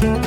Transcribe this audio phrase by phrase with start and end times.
[0.00, 0.22] Herzlich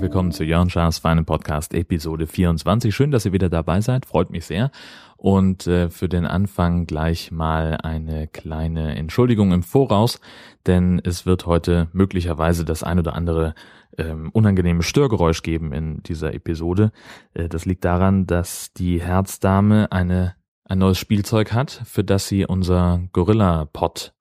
[0.00, 2.94] willkommen zu Jörn Schaas Feinen Podcast Episode 24.
[2.94, 4.70] Schön, dass ihr wieder dabei seid, freut mich sehr.
[5.16, 10.20] Und äh, für den Anfang gleich mal eine kleine Entschuldigung im Voraus,
[10.66, 13.56] denn es wird heute möglicherweise das ein oder andere
[13.98, 16.92] ähm, unangenehme Störgeräusch geben in dieser Episode.
[17.34, 20.34] Äh, das liegt daran, dass die Herzdame eine,
[20.64, 24.14] ein neues Spielzeug hat, für das sie unser Gorilla Pod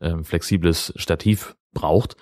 [0.00, 2.16] äh, flexibles Stativ braucht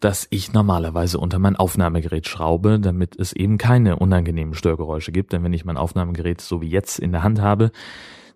[0.00, 5.32] das ich normalerweise unter mein Aufnahmegerät schraube, damit es eben keine unangenehmen Störgeräusche gibt.
[5.32, 7.70] Denn wenn ich mein Aufnahmegerät so wie jetzt in der Hand habe,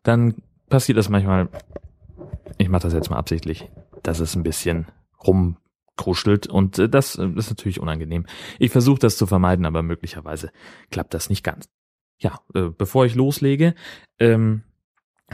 [0.03, 0.37] dann
[0.69, 1.49] passiert das manchmal,
[2.59, 3.71] ich mache das jetzt mal absichtlich,
[4.03, 4.87] dass es ein bisschen
[6.01, 8.27] rumkruschelt und äh, das äh, ist natürlich unangenehm.
[8.59, 10.51] Ich versuche das zu vermeiden, aber möglicherweise
[10.91, 11.69] klappt das nicht ganz.
[12.19, 13.75] Ja, äh, bevor ich loslege,
[14.19, 14.63] ähm,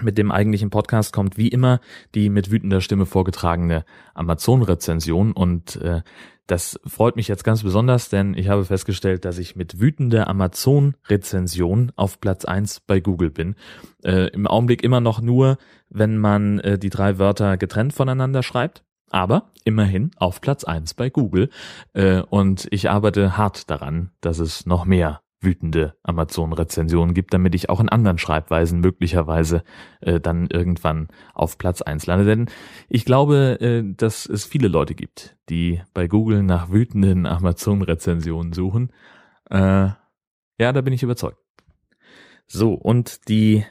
[0.02, 1.80] mit dem eigentlichen Podcast kommt wie immer
[2.14, 6.02] die mit wütender Stimme vorgetragene Amazon-Rezension und äh,
[6.46, 11.90] das freut mich jetzt ganz besonders, denn ich habe festgestellt, dass ich mit wütender Amazon-Rezension
[11.96, 13.56] auf Platz eins bei Google bin.
[14.04, 18.85] Äh, Im Augenblick immer noch nur, wenn man äh, die drei Wörter getrennt voneinander schreibt.
[19.10, 21.50] Aber immerhin auf Platz eins bei Google.
[21.92, 27.68] Äh, und ich arbeite hart daran, dass es noch mehr wütende Amazon-Rezensionen gibt, damit ich
[27.68, 29.62] auch in anderen Schreibweisen möglicherweise
[30.00, 32.24] äh, dann irgendwann auf Platz eins lande.
[32.24, 32.46] Denn
[32.88, 38.92] ich glaube, äh, dass es viele Leute gibt, die bei Google nach wütenden Amazon-Rezensionen suchen.
[39.50, 39.90] Äh,
[40.58, 41.38] ja, da bin ich überzeugt.
[42.46, 43.64] So, und die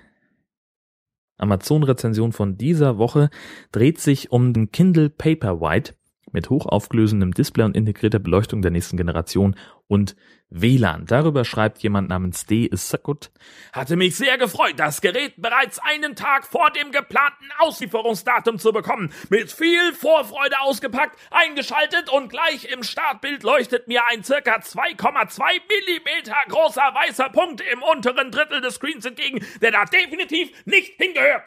[1.38, 3.30] Amazon-Rezension von dieser Woche
[3.72, 5.94] dreht sich um den Kindle Paperwhite
[6.36, 9.56] mit hochauflösendem Display und integrierter Beleuchtung der nächsten Generation
[9.88, 10.16] und
[10.50, 11.06] WLAN.
[11.06, 12.70] Darüber schreibt jemand namens D.
[12.72, 13.32] Sakut.
[13.74, 19.12] Hatte mich sehr gefreut, das Gerät bereits einen Tag vor dem geplanten Auslieferungsdatum zu bekommen.
[19.30, 26.36] Mit viel Vorfreude ausgepackt, eingeschaltet und gleich im Startbild leuchtet mir ein circa 2,2 Millimeter
[26.50, 31.44] großer weißer Punkt im unteren Drittel des Screens entgegen, der da definitiv nicht hingehört.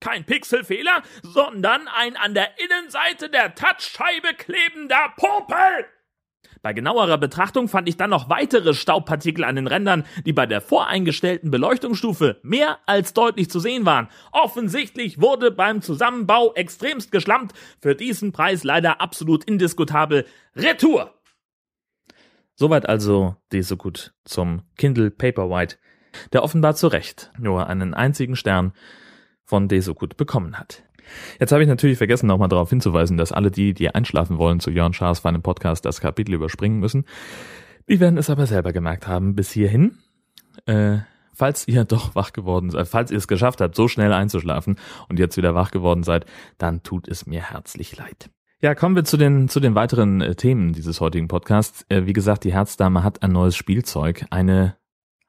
[0.00, 5.86] Kein Pixelfehler, sondern ein an der Innenseite der Touchscheibe klebender Popel.
[6.62, 10.60] Bei genauerer Betrachtung fand ich dann noch weitere Staubpartikel an den Rändern, die bei der
[10.60, 14.08] voreingestellten Beleuchtungsstufe mehr als deutlich zu sehen waren.
[14.32, 20.26] Offensichtlich wurde beim Zusammenbau extremst geschlampt, für diesen Preis leider absolut indiskutabel.
[20.56, 21.14] Retour!
[22.56, 25.76] Soweit also Desokut zum Kindle Paperwhite,
[26.32, 28.72] der offenbar zu Recht nur einen einzigen Stern
[29.48, 30.82] von Desokut bekommen hat.
[31.40, 34.70] Jetzt habe ich natürlich vergessen, nochmal darauf hinzuweisen, dass alle die, die einschlafen wollen zu
[34.70, 37.06] Jörn Schaas feinem Podcast, das Kapitel überspringen müssen.
[37.88, 39.96] Die werden es aber selber gemerkt haben bis hierhin.
[40.66, 40.98] Äh,
[41.32, 44.76] falls ihr doch wach geworden seid, falls ihr es geschafft habt, so schnell einzuschlafen
[45.08, 46.26] und jetzt wieder wach geworden seid,
[46.58, 48.28] dann tut es mir herzlich leid.
[48.60, 51.86] Ja, kommen wir zu den, zu den weiteren äh, Themen dieses heutigen Podcasts.
[51.88, 54.76] Äh, wie gesagt, die Herzdame hat ein neues Spielzeug, eine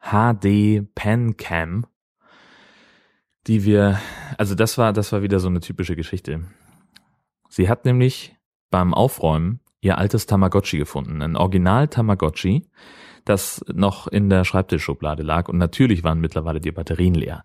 [0.01, 1.86] HD Pen Cam
[3.48, 4.00] die wir,
[4.38, 6.44] also das war, das war wieder so eine typische Geschichte.
[7.50, 8.36] Sie hat nämlich
[8.70, 12.68] beim Aufräumen ihr altes Tamagotchi gefunden, ein Original Tamagotchi,
[13.26, 17.44] das noch in der Schreibtischschublade lag und natürlich waren mittlerweile die Batterien leer.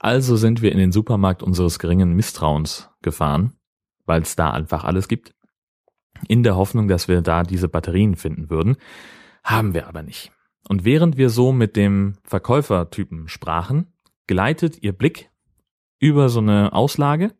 [0.00, 3.52] Also sind wir in den Supermarkt unseres geringen Misstrauens gefahren,
[4.04, 5.34] weil es da einfach alles gibt,
[6.28, 8.76] in der Hoffnung, dass wir da diese Batterien finden würden,
[9.44, 10.32] haben wir aber nicht.
[10.68, 13.92] Und während wir so mit dem Verkäufertypen sprachen,
[14.26, 15.30] gleitet ihr Blick
[15.98, 17.32] über so eine Auslage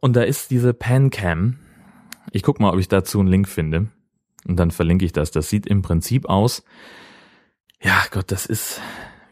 [0.00, 1.58] und da ist diese Pancam.
[2.32, 3.88] Ich guck mal, ob ich dazu einen Link finde
[4.46, 5.30] und dann verlinke ich das.
[5.30, 6.64] Das sieht im Prinzip aus.
[7.82, 8.80] Ja, Gott, das ist,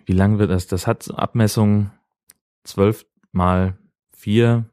[0.06, 0.66] wie lang wird das?
[0.66, 1.91] Das hat Abmessung
[2.65, 3.78] zwölf mal
[4.16, 4.66] vier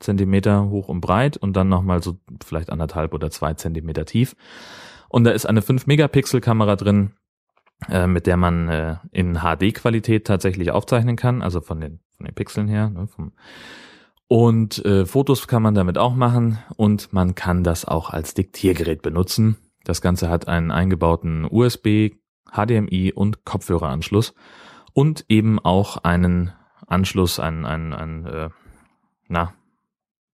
[0.00, 4.36] Zentimeter hoch und breit und dann nochmal so vielleicht anderthalb oder zwei Zentimeter tief.
[5.08, 7.12] Und da ist eine 5 Megapixel Kamera drin,
[7.88, 12.34] äh, mit der man äh, in HD-Qualität tatsächlich aufzeichnen kann, also von den von den
[12.34, 12.90] Pixeln her.
[12.90, 13.32] Ne, vom
[14.30, 19.00] und äh, Fotos kann man damit auch machen und man kann das auch als Diktiergerät
[19.00, 19.56] benutzen.
[19.84, 22.10] Das Ganze hat einen eingebauten USB,
[22.52, 24.34] HDMI und Kopfhöreranschluss
[24.92, 26.52] und eben auch einen
[26.86, 28.50] Anschluss, einen, einen, einen äh,
[29.28, 29.54] na,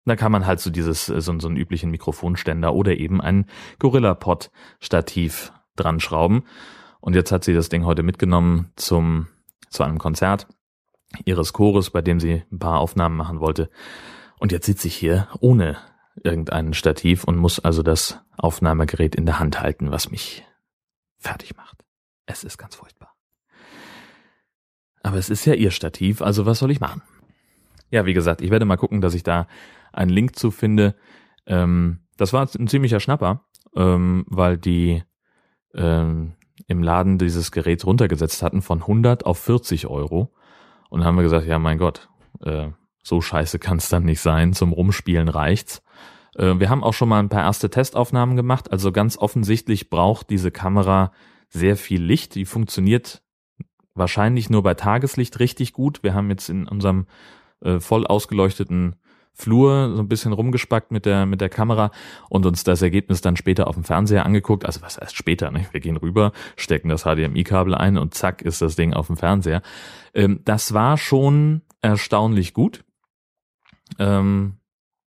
[0.06, 3.46] da kann man halt so dieses, so, so einen üblichen Mikrofonständer oder eben ein
[3.78, 4.50] Gorilla Pod
[4.80, 6.42] Stativ dran schrauben.
[7.00, 9.28] Und jetzt hat sie das Ding heute mitgenommen zum,
[9.70, 10.48] zu einem Konzert
[11.24, 13.70] ihres Chores, bei dem sie ein paar Aufnahmen machen wollte.
[14.38, 15.76] Und jetzt sitze ich hier ohne
[16.22, 20.44] irgendeinen Stativ und muss also das Aufnahmegerät in der Hand halten, was mich
[21.18, 21.84] fertig macht.
[22.26, 23.14] Es ist ganz furchtbar.
[25.02, 27.02] Aber es ist ja ihr Stativ, also was soll ich machen?
[27.90, 29.46] Ja, wie gesagt, ich werde mal gucken, dass ich da
[29.92, 30.96] einen Link zu finde.
[31.46, 33.44] Ähm, das war ein ziemlicher Schnapper,
[33.76, 35.02] ähm, weil die
[35.74, 36.34] ähm,
[36.66, 40.34] im Laden dieses Gerät runtergesetzt hatten von 100 auf 40 Euro.
[40.94, 42.08] Und haben wir gesagt, ja mein Gott,
[42.44, 42.68] äh,
[43.02, 44.52] so scheiße kann es dann nicht sein.
[44.52, 45.82] Zum Rumspielen reicht's.
[46.36, 48.70] Äh, wir haben auch schon mal ein paar erste Testaufnahmen gemacht.
[48.70, 51.10] Also ganz offensichtlich braucht diese Kamera
[51.48, 52.36] sehr viel Licht.
[52.36, 53.24] Die funktioniert
[53.94, 56.04] wahrscheinlich nur bei Tageslicht richtig gut.
[56.04, 57.06] Wir haben jetzt in unserem
[57.60, 58.94] äh, voll ausgeleuchteten
[59.34, 61.90] Flur so ein bisschen rumgespackt mit der mit der Kamera
[62.30, 64.64] und uns das Ergebnis dann später auf dem Fernseher angeguckt.
[64.64, 65.66] Also was erst später, ne?
[65.72, 69.60] Wir gehen rüber, stecken das HDMI-Kabel ein und zack ist das Ding auf dem Fernseher.
[70.14, 72.84] Ähm, das war schon erstaunlich gut.
[73.98, 74.54] Ähm,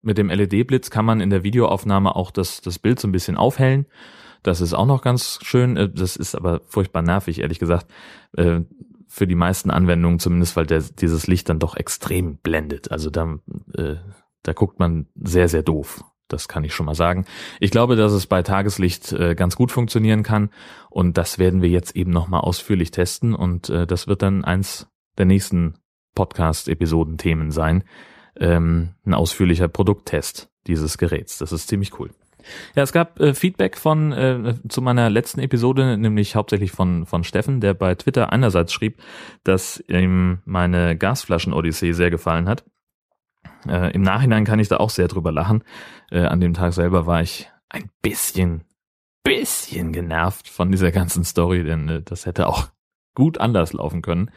[0.03, 3.38] mit dem LED-Blitz kann man in der Videoaufnahme auch das, das Bild so ein bisschen
[3.38, 3.88] aufhellen.
[4.44, 5.77] Das ist auch noch ganz schön.
[5.77, 7.88] Äh, das ist aber furchtbar nervig, ehrlich gesagt.
[9.13, 12.91] Für die meisten Anwendungen zumindest, weil der, dieses Licht dann doch extrem blendet.
[12.91, 13.39] Also da,
[13.75, 13.95] äh,
[14.41, 16.01] da guckt man sehr, sehr doof.
[16.29, 17.25] Das kann ich schon mal sagen.
[17.59, 20.49] Ich glaube, dass es bei Tageslicht äh, ganz gut funktionieren kann.
[20.89, 23.35] Und das werden wir jetzt eben nochmal ausführlich testen.
[23.35, 24.87] Und äh, das wird dann eins
[25.17, 25.75] der nächsten
[26.15, 27.83] Podcast-Episoden-Themen sein.
[28.37, 31.37] Ähm, ein ausführlicher Produkttest dieses Geräts.
[31.37, 32.11] Das ist ziemlich cool.
[32.75, 37.23] Ja, es gab äh, Feedback von äh, zu meiner letzten Episode, nämlich hauptsächlich von von
[37.23, 39.01] Steffen, der bei Twitter einerseits schrieb,
[39.43, 42.63] dass ihm meine Gasflaschen-Odyssee sehr gefallen hat.
[43.67, 45.63] Äh, Im Nachhinein kann ich da auch sehr drüber lachen.
[46.09, 48.63] Äh, an dem Tag selber war ich ein bisschen,
[49.23, 52.69] bisschen genervt von dieser ganzen Story, denn äh, das hätte auch
[53.15, 54.31] gut anders laufen können.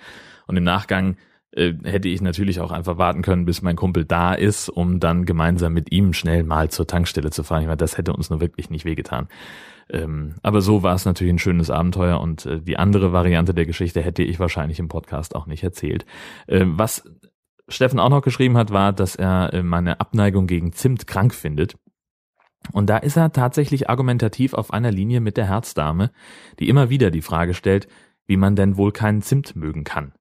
[0.46, 1.16] Und im Nachgang
[1.56, 5.24] äh, hätte ich natürlich auch einfach warten können, bis mein Kumpel da ist, um dann
[5.24, 7.62] gemeinsam mit ihm schnell mal zur Tankstelle zu fahren.
[7.62, 9.28] Ich meine, das hätte uns nur wirklich nicht wehgetan.
[9.90, 13.66] Ähm, aber so war es natürlich ein schönes Abenteuer und äh, die andere Variante der
[13.66, 16.06] Geschichte hätte ich wahrscheinlich im Podcast auch nicht erzählt.
[16.46, 17.04] Äh, was
[17.68, 21.76] Steffen auch noch geschrieben hat, war, dass er äh, meine Abneigung gegen Zimt krank findet.
[22.72, 26.10] Und da ist er tatsächlich argumentativ auf einer Linie mit der Herzdame,
[26.58, 27.88] die immer wieder die Frage stellt,
[28.26, 30.14] wie man denn wohl keinen Zimt mögen kann.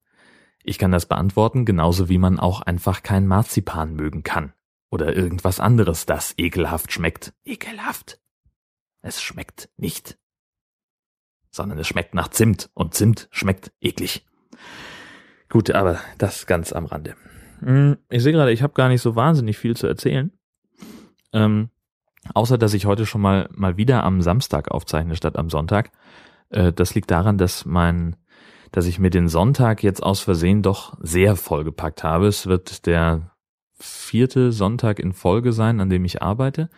[0.66, 4.54] Ich kann das beantworten, genauso wie man auch einfach kein Marzipan mögen kann.
[4.90, 7.34] Oder irgendwas anderes, das ekelhaft schmeckt.
[7.44, 8.18] Ekelhaft.
[9.02, 10.18] Es schmeckt nicht.
[11.50, 14.26] Sondern es schmeckt nach Zimt und Zimt schmeckt eklig.
[15.50, 17.14] Gut, aber das ganz am Rande.
[17.60, 20.32] Hm, ich sehe gerade, ich habe gar nicht so wahnsinnig viel zu erzählen.
[21.34, 21.68] Ähm,
[22.32, 25.90] außer dass ich heute schon mal mal wieder am Samstag aufzeichne statt am Sonntag.
[26.48, 28.16] Äh, das liegt daran, dass mein
[28.74, 32.26] dass ich mir den Sonntag jetzt aus Versehen doch sehr vollgepackt habe.
[32.26, 33.30] Es wird der
[33.78, 36.70] vierte Sonntag in Folge sein, an dem ich arbeite.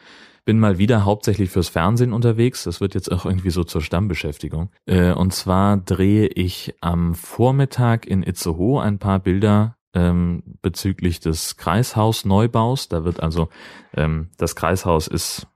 [0.45, 2.65] Bin mal wieder hauptsächlich fürs Fernsehen unterwegs.
[2.65, 4.71] Das wird jetzt auch irgendwie so zur Stammbeschäftigung.
[4.85, 11.57] Äh, und zwar drehe ich am Vormittag in Itzehoe ein paar Bilder ähm, bezüglich des
[11.57, 12.89] Kreishausneubaus.
[12.89, 13.49] Da wird also
[13.95, 15.47] ähm, das Kreishaus ist,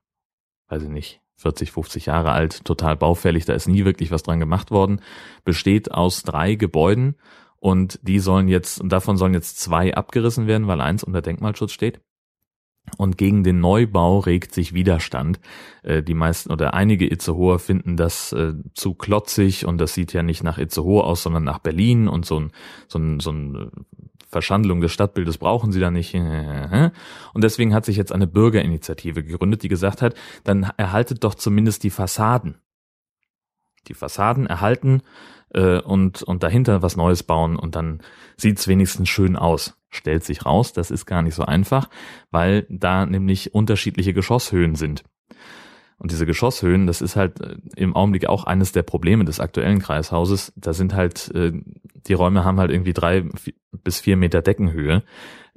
[0.69, 4.41] weiß ich nicht, 40, 50 Jahre alt, total baufällig, da ist nie wirklich was dran
[4.41, 5.01] gemacht worden,
[5.45, 7.17] besteht aus drei Gebäuden
[7.59, 11.73] und die sollen jetzt, und davon sollen jetzt zwei abgerissen werden, weil eins unter Denkmalschutz
[11.73, 12.01] steht.
[12.97, 15.39] Und gegen den Neubau regt sich Widerstand.
[15.83, 20.23] Äh, die meisten oder einige Itzehoer finden das äh, zu klotzig und das sieht ja
[20.23, 22.53] nicht nach Itzehoe aus, sondern nach Berlin und so ein,
[22.89, 23.71] so ein, so ein
[24.31, 26.15] Verschandlung des Stadtbildes brauchen sie da nicht.
[27.35, 31.83] Und deswegen hat sich jetzt eine Bürgerinitiative gegründet, die gesagt hat, dann erhaltet doch zumindest
[31.83, 32.59] die Fassaden.
[33.89, 35.03] Die Fassaden erhalten
[35.55, 38.03] äh, und, und dahinter was Neues bauen und dann
[38.37, 39.77] sieht's wenigstens schön aus.
[39.89, 41.89] Stellt sich raus, das ist gar nicht so einfach,
[42.31, 45.03] weil da nämlich unterschiedliche Geschosshöhen sind.
[46.01, 49.81] Und diese Geschosshöhen, das ist halt äh, im Augenblick auch eines der Probleme des aktuellen
[49.81, 50.51] Kreishauses.
[50.57, 51.53] Da sind halt, äh,
[52.07, 53.27] die Räume haben halt irgendwie drei
[53.85, 55.03] bis vier Meter Deckenhöhe.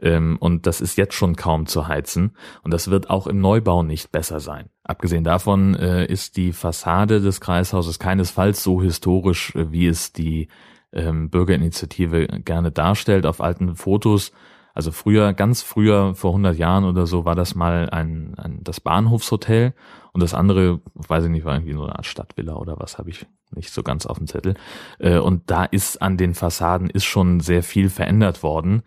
[0.01, 2.35] Ähm, und das ist jetzt schon kaum zu heizen.
[2.61, 4.69] Und das wird auch im Neubau nicht besser sein.
[4.83, 10.49] Abgesehen davon äh, ist die Fassade des Kreishauses keinesfalls so historisch, wie es die
[10.91, 13.25] ähm, Bürgerinitiative gerne darstellt.
[13.25, 14.33] Auf alten Fotos
[14.73, 18.79] also früher, ganz früher, vor 100 Jahren oder so, war das mal ein, ein das
[18.79, 19.73] Bahnhofshotel
[20.13, 23.11] und das andere, weiß ich nicht, war irgendwie so eine Art Stadtvilla oder was, habe
[23.11, 24.55] ich nicht so ganz auf dem Zettel.
[24.97, 28.81] Äh, und da ist an den Fassaden ist schon sehr viel verändert worden.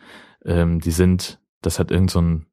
[0.45, 2.47] Ähm, die sind, das hat irgend so ein,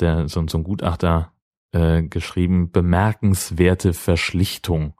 [0.00, 1.32] der, so, so ein Gutachter
[1.72, 4.94] äh, geschrieben, bemerkenswerte Verschlichtung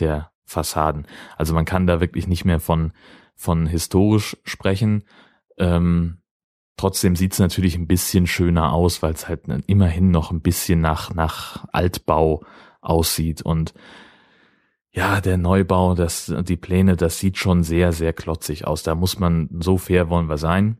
[0.00, 1.06] der Fassaden.
[1.36, 2.92] Also man kann da wirklich nicht mehr von,
[3.36, 5.04] von historisch sprechen.
[5.58, 6.19] Ähm,
[6.80, 11.12] Trotzdem sieht's natürlich ein bisschen schöner aus, weil es halt immerhin noch ein bisschen nach,
[11.12, 12.42] nach Altbau
[12.80, 13.42] aussieht.
[13.42, 13.74] Und
[14.90, 18.82] ja, der Neubau, das, die Pläne, das sieht schon sehr, sehr klotzig aus.
[18.82, 20.78] Da muss man, so fair wollen wir sein.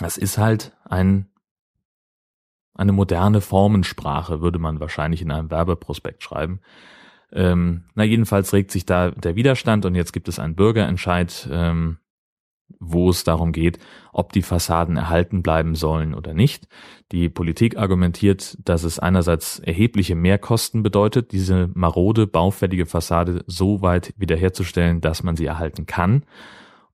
[0.00, 1.28] Das ist halt ein,
[2.74, 6.58] eine moderne Formensprache, würde man wahrscheinlich in einem Werbeprospekt schreiben.
[7.30, 11.98] Ähm, na, jedenfalls regt sich da der Widerstand und jetzt gibt es einen Bürgerentscheid, ähm,
[12.78, 13.78] wo es darum geht,
[14.12, 16.68] ob die Fassaden erhalten bleiben sollen oder nicht.
[17.12, 24.14] Die Politik argumentiert, dass es einerseits erhebliche Mehrkosten bedeutet, diese marode, baufällige Fassade so weit
[24.16, 26.24] wiederherzustellen, dass man sie erhalten kann.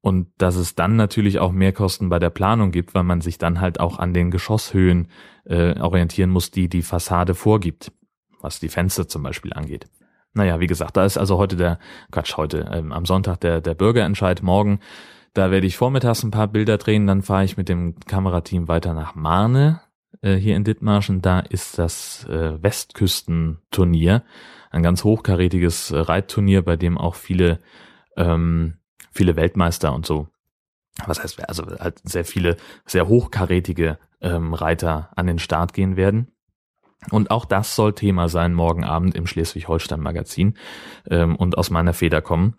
[0.00, 3.61] Und dass es dann natürlich auch Mehrkosten bei der Planung gibt, weil man sich dann
[3.61, 5.09] halt auch an den Geschosshöhen
[5.45, 7.90] äh, orientieren muss, die die Fassade vorgibt,
[8.40, 9.87] was die Fenster zum Beispiel angeht.
[10.37, 11.78] Naja, wie gesagt, da ist also heute der,
[12.12, 14.80] Quatsch, heute, ähm, am Sonntag der, der Bürgerentscheid, morgen
[15.37, 18.95] da werde ich vormittags ein paar Bilder drehen, dann fahre ich mit dem Kamerateam weiter
[18.95, 19.83] nach Marne,
[20.23, 21.21] äh, hier in Dithmarschen.
[21.21, 24.25] Da ist das äh, Westküstenturnier,
[24.71, 27.61] ein ganz hochkarätiges äh, Reitturnier, bei dem auch viele,
[28.16, 28.78] ähm,
[29.12, 30.28] viele Weltmeister und so,
[31.05, 36.28] was heißt, also halt sehr viele, sehr hochkarätige ähm, Reiter an den Start gehen werden.
[37.11, 40.57] Und auch das soll Thema sein morgen Abend im Schleswig-Holstein-Magazin
[41.11, 42.57] ähm, und aus meiner Feder kommen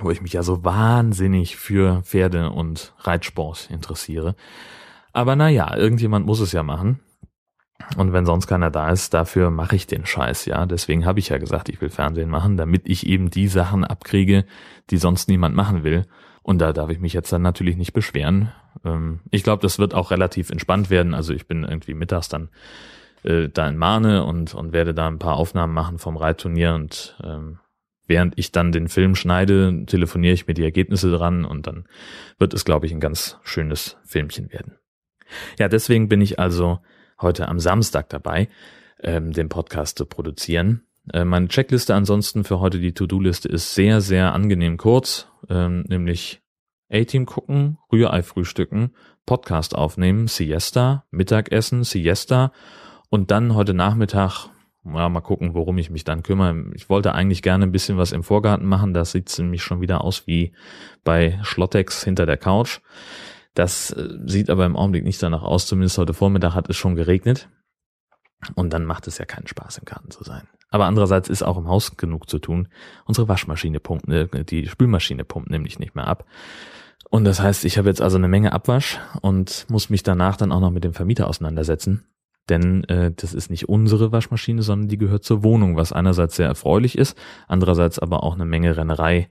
[0.00, 4.34] wo ich mich ja so wahnsinnig für Pferde und Reitsport interessiere.
[5.12, 7.00] Aber naja, irgendjemand muss es ja machen.
[7.96, 10.66] Und wenn sonst keiner da ist, dafür mache ich den Scheiß, ja.
[10.66, 14.44] Deswegen habe ich ja gesagt, ich will Fernsehen machen, damit ich eben die Sachen abkriege,
[14.90, 16.06] die sonst niemand machen will.
[16.42, 18.52] Und da darf ich mich jetzt dann natürlich nicht beschweren.
[18.84, 21.14] Ähm, ich glaube, das wird auch relativ entspannt werden.
[21.14, 22.48] Also ich bin irgendwie mittags dann
[23.22, 27.16] äh, da in Marne und, und werde da ein paar Aufnahmen machen vom Reitturnier und
[27.22, 27.58] ähm,
[28.08, 31.84] während ich dann den Film schneide, telefoniere ich mir die Ergebnisse dran und dann
[32.38, 34.78] wird es, glaube ich, ein ganz schönes Filmchen werden.
[35.58, 36.80] Ja, deswegen bin ich also
[37.20, 38.48] heute am Samstag dabei,
[39.00, 40.82] ähm, den Podcast zu produzieren.
[41.12, 46.40] Äh, meine Checkliste ansonsten für heute, die To-Do-Liste, ist sehr, sehr angenehm kurz, ähm, nämlich
[46.90, 48.94] A-Team gucken, Rührei frühstücken,
[49.26, 52.52] Podcast aufnehmen, Siesta, Mittagessen, Siesta
[53.10, 54.48] und dann heute Nachmittag
[54.94, 56.64] ja, mal gucken, worum ich mich dann kümmere.
[56.74, 58.94] Ich wollte eigentlich gerne ein bisschen was im Vorgarten machen.
[58.94, 60.52] Das sieht nämlich schon wieder aus wie
[61.04, 62.80] bei Schlottex hinter der Couch.
[63.54, 65.66] Das äh, sieht aber im Augenblick nicht danach aus.
[65.66, 67.48] Zumindest heute Vormittag hat es schon geregnet.
[68.54, 70.46] Und dann macht es ja keinen Spaß, im Garten zu sein.
[70.70, 72.68] Aber andererseits ist auch im Haus genug zu tun.
[73.04, 76.24] Unsere Waschmaschine pumpt, äh, die Spülmaschine pumpt nämlich nicht mehr ab.
[77.10, 80.52] Und das heißt, ich habe jetzt also eine Menge Abwasch und muss mich danach dann
[80.52, 82.04] auch noch mit dem Vermieter auseinandersetzen
[82.48, 86.46] denn äh, das ist nicht unsere Waschmaschine, sondern die gehört zur Wohnung, was einerseits sehr
[86.46, 89.28] erfreulich ist, andererseits aber auch eine Menge Rennerei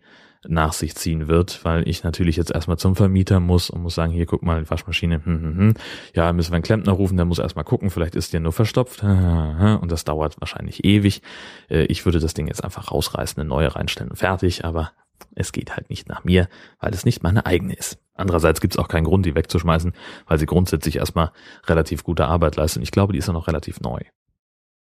[0.48, 4.12] nach sich ziehen wird, weil ich natürlich jetzt erstmal zum Vermieter muss und muss sagen,
[4.12, 5.74] hier guck mal, Waschmaschine, hm, hm, hm.
[6.14, 9.04] ja, müssen wir einen Klempner rufen, der muss erstmal gucken, vielleicht ist der nur verstopft
[9.04, 11.22] und das dauert wahrscheinlich ewig.
[11.70, 14.92] Äh, ich würde das Ding jetzt einfach rausreißen, eine neue reinstellen und fertig, aber
[15.36, 16.48] es geht halt nicht nach mir,
[16.80, 18.00] weil es nicht meine eigene ist.
[18.14, 19.94] Andererseits gibt es auch keinen Grund, die wegzuschmeißen,
[20.26, 21.32] weil sie grundsätzlich erstmal
[21.66, 22.84] relativ gute Arbeit leistet.
[22.84, 24.00] ich glaube, die ist ja noch relativ neu.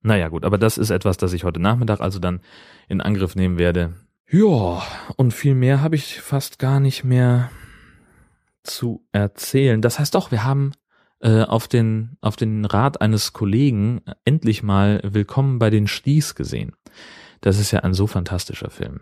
[0.03, 2.41] Naja gut, aber das ist etwas, das ich heute Nachmittag also dann
[2.89, 3.95] in Angriff nehmen werde.
[4.29, 4.83] Ja,
[5.17, 7.51] und viel mehr habe ich fast gar nicht mehr
[8.65, 9.81] zu erzählen.
[9.81, 10.73] Das heißt doch, wir haben
[11.21, 16.73] äh, auf, den, auf den Rat eines Kollegen endlich mal Willkommen bei den Sties gesehen.
[17.41, 19.01] Das ist ja ein so fantastischer Film.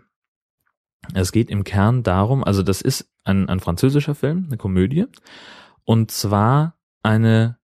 [1.13, 5.05] Es geht im Kern darum, also das ist ein, ein französischer Film, eine Komödie,
[5.83, 7.57] und zwar eine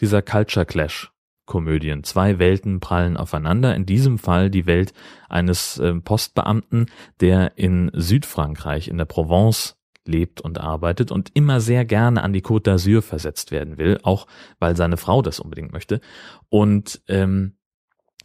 [0.00, 1.12] dieser Culture Clash
[1.44, 2.04] Komödien.
[2.04, 3.74] Zwei Welten prallen aufeinander.
[3.74, 4.94] In diesem Fall die Welt
[5.28, 6.86] eines äh, Postbeamten,
[7.20, 12.42] der in Südfrankreich, in der Provence lebt und arbeitet und immer sehr gerne an die
[12.42, 14.26] Côte d'Azur versetzt werden will, auch
[14.58, 16.00] weil seine Frau das unbedingt möchte.
[16.48, 17.56] Und ähm,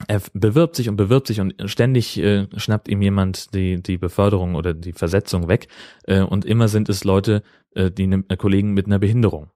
[0.08, 4.56] er bewirbt sich und bewirbt sich und ständig äh, schnappt ihm jemand die, die Beförderung
[4.56, 5.68] oder die Versetzung weg.
[6.04, 7.42] Äh, und immer sind es Leute,
[7.74, 9.50] äh, die ne, Kollegen mit einer Behinderung.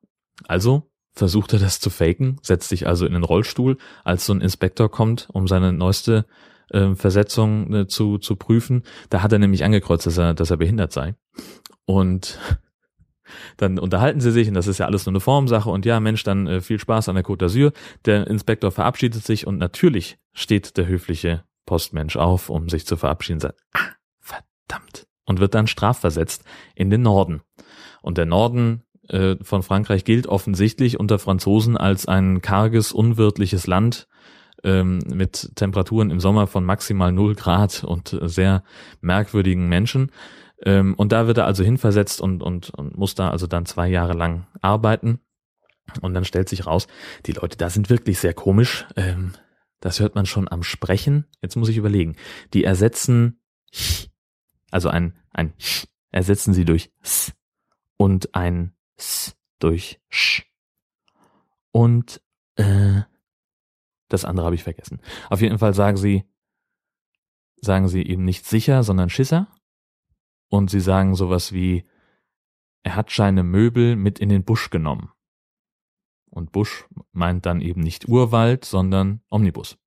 [0.48, 4.42] Also versucht er das zu faken, setzt sich also in den Rollstuhl, als so ein
[4.42, 6.26] Inspektor kommt, um seine neueste
[6.70, 8.84] äh, Versetzung äh, zu, zu prüfen.
[9.10, 11.16] Da hat er nämlich angekreuzt, dass er, dass er behindert sei.
[11.86, 12.40] Und
[13.58, 16.24] dann unterhalten sie sich und das ist ja alles nur eine Formsache und ja, Mensch,
[16.24, 17.74] dann äh, viel Spaß an der Côte d'Azur.
[18.06, 23.40] Der Inspektor verabschiedet sich und natürlich steht der höfliche Postmensch auf, um sich zu verabschieden
[23.40, 26.44] sagt, ah, verdammt, und wird dann strafversetzt
[26.76, 27.42] in den Norden.
[28.02, 34.08] Und der Norden äh, von Frankreich gilt offensichtlich unter Franzosen als ein karges, unwirtliches Land,
[34.64, 38.64] ähm, mit Temperaturen im Sommer von maximal null Grad und sehr
[39.02, 40.12] merkwürdigen Menschen.
[40.64, 43.88] Ähm, und da wird er also hinversetzt und, und, und muss da also dann zwei
[43.88, 45.20] Jahre lang arbeiten.
[46.02, 46.88] Und dann stellt sich raus,
[47.26, 48.86] die Leute da sind wirklich sehr komisch.
[48.96, 49.34] Ähm,
[49.80, 51.26] das hört man schon am Sprechen.
[51.42, 52.16] Jetzt muss ich überlegen.
[52.54, 53.42] Die ersetzen.
[54.70, 55.54] Also ein, ein
[56.12, 57.34] ersetzen sie durch s
[57.98, 60.44] und ein s durch sch.
[61.72, 62.22] Und
[62.56, 63.02] äh,
[64.08, 65.02] das andere habe ich vergessen.
[65.30, 66.26] Auf jeden Fall sagen sie,
[67.62, 69.48] sagen sie eben nicht sicher, sondern Schisser.
[70.52, 71.86] Und sie sagen sowas wie,
[72.84, 75.10] er hat seine Möbel mit in den Busch genommen.
[76.30, 79.78] Und Busch meint dann eben nicht Urwald, sondern Omnibus.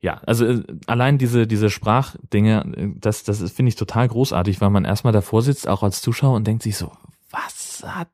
[0.00, 4.84] Ja, also äh, allein diese, diese Sprachdinge, das, das finde ich total großartig, weil man
[4.84, 6.92] erstmal davor sitzt, auch als Zuschauer und denkt sich so,
[7.30, 8.10] was hat,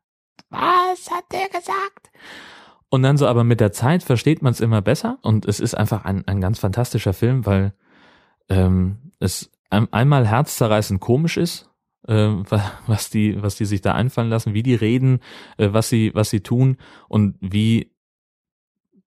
[0.50, 2.12] was hat der gesagt?
[2.88, 5.74] Und dann so aber mit der Zeit versteht man es immer besser und es ist
[5.74, 7.74] einfach ein, ein ganz fantastischer Film, weil
[8.48, 11.70] ähm, es einmal herzzerreißend komisch ist,
[12.08, 12.28] äh,
[12.86, 15.20] was die, was die sich da einfallen lassen, wie die reden,
[15.56, 16.76] äh, was sie, was sie tun
[17.08, 17.92] und wie,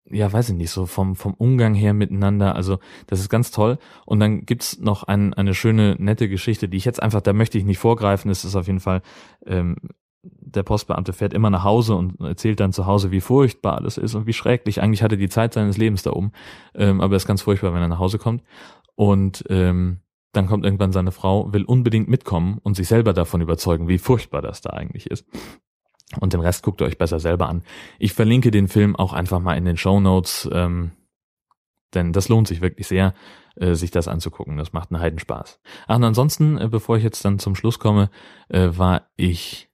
[0.04, 2.56] ja, weiß ich nicht, so vom, vom Umgang her miteinander.
[2.56, 3.78] Also das ist ganz toll.
[4.06, 7.58] Und dann gibt's noch ein, eine schöne, nette Geschichte, die ich jetzt einfach, da möchte
[7.58, 8.30] ich nicht vorgreifen.
[8.30, 9.02] Es ist auf jeden Fall
[9.46, 9.76] ähm,
[10.22, 14.14] der Postbeamte fährt immer nach Hause und erzählt dann zu Hause, wie furchtbar alles ist
[14.14, 14.82] und wie schrecklich.
[14.82, 16.32] Eigentlich hatte die Zeit seines Lebens da oben,
[16.74, 18.42] ähm, aber es ist ganz furchtbar, wenn er nach Hause kommt.
[18.96, 20.00] Und ähm,
[20.32, 24.42] dann kommt irgendwann seine Frau, will unbedingt mitkommen und sich selber davon überzeugen, wie furchtbar
[24.42, 25.26] das da eigentlich ist.
[26.20, 27.62] Und den Rest guckt ihr euch besser selber an.
[27.98, 30.92] Ich verlinke den Film auch einfach mal in den Show Notes, ähm,
[31.94, 33.14] denn das lohnt sich wirklich sehr,
[33.56, 34.56] äh, sich das anzugucken.
[34.56, 35.60] Das macht einen Heidenspaß.
[35.86, 38.10] Ach, und ansonsten, äh, bevor ich jetzt dann zum Schluss komme,
[38.48, 39.68] äh, war ich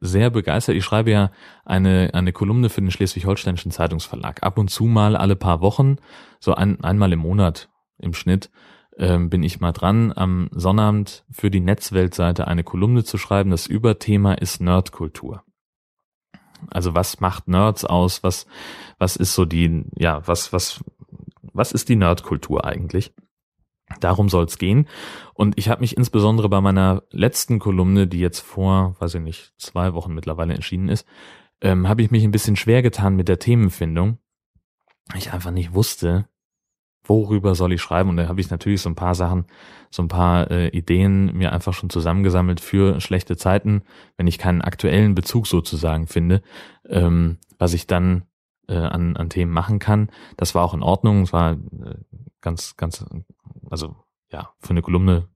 [0.00, 0.76] sehr begeistert.
[0.76, 1.30] Ich schreibe ja
[1.64, 4.42] eine, eine Kolumne für den Schleswig-Holsteinischen Zeitungsverlag.
[4.42, 5.96] Ab und zu mal alle paar Wochen,
[6.38, 8.50] so ein, einmal im Monat im Schnitt,
[9.00, 13.50] ähm, bin ich mal dran, am Sonnabend für die Netzweltseite eine Kolumne zu schreiben.
[13.50, 15.42] Das Überthema ist Nerdkultur.
[16.70, 18.22] Also was macht Nerds aus?
[18.22, 18.46] Was,
[18.98, 20.84] was ist so die, ja, was, was,
[21.40, 23.14] was ist die Nerdkultur eigentlich?
[24.00, 24.86] Darum soll es gehen.
[25.32, 29.54] Und ich habe mich insbesondere bei meiner letzten Kolumne, die jetzt vor, weiß ich nicht,
[29.56, 31.06] zwei Wochen mittlerweile erschienen ist,
[31.62, 34.18] ähm, habe ich mich ein bisschen schwer getan mit der Themenfindung.
[35.16, 36.28] Ich einfach nicht wusste,
[37.04, 38.10] worüber soll ich schreiben.
[38.10, 39.46] Und da habe ich natürlich so ein paar Sachen,
[39.90, 43.82] so ein paar äh, Ideen mir einfach schon zusammengesammelt für schlechte Zeiten,
[44.16, 46.42] wenn ich keinen aktuellen Bezug sozusagen finde,
[46.88, 48.24] ähm, was ich dann
[48.68, 50.10] äh, an, an Themen machen kann.
[50.36, 51.22] Das war auch in Ordnung.
[51.22, 51.96] Es war äh,
[52.40, 53.04] ganz, ganz
[53.70, 53.96] also
[54.30, 55.28] ja, für eine Kolumne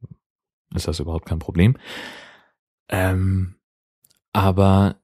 [0.75, 1.77] ist das überhaupt kein Problem.
[2.89, 3.57] Ähm,
[4.33, 4.97] aber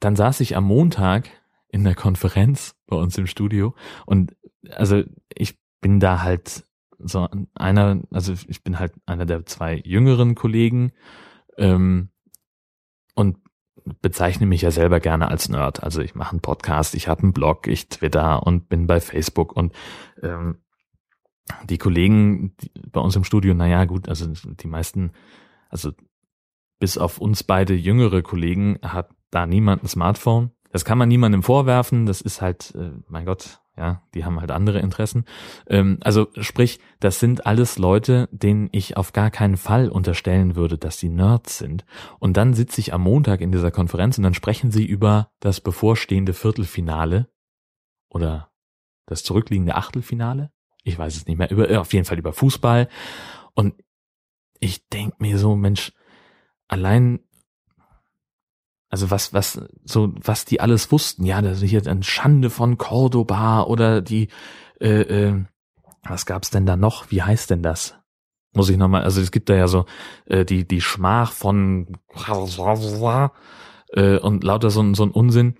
[0.00, 1.30] dann saß ich am Montag
[1.68, 3.74] in der Konferenz bei uns im Studio
[4.06, 4.34] und
[4.70, 5.02] also
[5.34, 6.64] ich bin da halt
[6.98, 10.92] so einer, also ich bin halt einer der zwei jüngeren Kollegen
[11.56, 12.10] ähm,
[13.14, 13.38] und
[14.02, 15.82] bezeichne mich ja selber gerne als Nerd.
[15.82, 19.52] Also ich mache einen Podcast, ich habe einen Blog, ich Twitter und bin bei Facebook
[19.52, 19.72] und
[20.22, 20.58] ähm,
[21.64, 22.54] die Kollegen
[22.90, 25.12] bei uns im Studio, naja, gut, also die meisten,
[25.70, 25.92] also
[26.78, 30.52] bis auf uns beide jüngere Kollegen hat da niemand ein Smartphone.
[30.70, 34.50] Das kann man niemandem vorwerfen, das ist halt, äh, mein Gott, ja, die haben halt
[34.50, 35.24] andere Interessen.
[35.68, 40.76] Ähm, also sprich, das sind alles Leute, denen ich auf gar keinen Fall unterstellen würde,
[40.76, 41.86] dass sie Nerds sind.
[42.18, 45.60] Und dann sitze ich am Montag in dieser Konferenz und dann sprechen sie über das
[45.60, 47.28] bevorstehende Viertelfinale
[48.10, 48.50] oder
[49.06, 50.50] das zurückliegende Achtelfinale
[50.88, 52.88] ich weiß es nicht mehr, über, auf jeden Fall über Fußball.
[53.54, 53.74] Und
[54.58, 55.92] ich denk mir so, Mensch,
[56.66, 57.20] allein,
[58.88, 62.78] also was, was, so, was die alles wussten, ja, das ist hier ein Schande von
[62.78, 64.28] Cordoba oder die,
[64.80, 65.44] äh, äh,
[66.02, 67.10] was gab's denn da noch?
[67.10, 67.96] Wie heißt denn das?
[68.54, 69.84] Muss ich nochmal, also es gibt da ja so
[70.26, 71.98] äh, die, die Schmach von
[73.92, 75.56] äh, und lauter so, so ein Unsinn.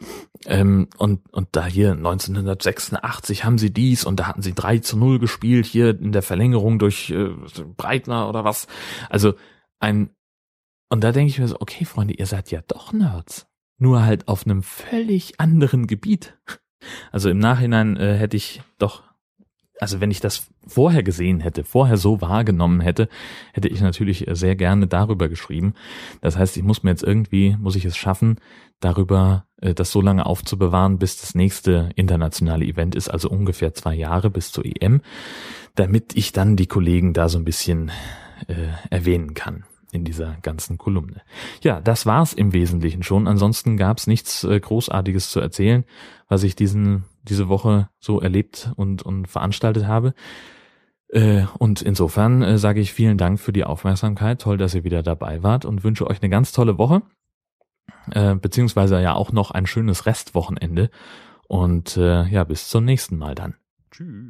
[0.47, 4.97] Ähm, und, und da hier 1986 haben sie dies und da hatten sie 3 zu
[4.97, 7.31] 0 gespielt, hier in der Verlängerung durch äh,
[7.77, 8.69] Breitner oder was.
[9.11, 9.35] Also
[9.81, 10.11] ein,
[10.88, 13.46] und da denke ich mir so, okay, Freunde, ihr seid ja doch Nerds.
[13.79, 16.37] Nur halt auf einem völlig anderen Gebiet.
[17.12, 19.03] Also im Nachhinein äh, hätte ich doch
[19.81, 23.09] also wenn ich das vorher gesehen hätte, vorher so wahrgenommen hätte,
[23.53, 25.74] hätte ich natürlich sehr gerne darüber geschrieben.
[26.20, 28.38] Das heißt, ich muss mir jetzt irgendwie, muss ich es schaffen,
[28.81, 33.94] darüber äh, das so lange aufzubewahren, bis das nächste internationale Event ist, also ungefähr zwei
[33.94, 35.01] Jahre bis zur EM,
[35.74, 37.90] damit ich dann die Kollegen da so ein bisschen
[38.48, 38.55] äh,
[38.90, 41.22] erwähnen kann in dieser ganzen Kolumne.
[41.62, 43.27] Ja, das war's im Wesentlichen schon.
[43.27, 45.85] Ansonsten gab's nichts äh, Großartiges zu erzählen,
[46.29, 50.14] was ich diesen diese Woche so erlebt und, und veranstaltet habe.
[51.09, 54.40] Äh, und insofern äh, sage ich vielen Dank für die Aufmerksamkeit.
[54.40, 57.03] Toll, dass ihr wieder dabei wart und wünsche euch eine ganz tolle Woche.
[58.11, 60.90] Äh, beziehungsweise ja auch noch ein schönes Restwochenende.
[61.51, 63.55] Und ja, bis zum nächsten Mal dann.
[63.90, 64.29] Tschüss.